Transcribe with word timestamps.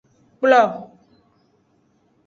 Kplo. 0.39 0.61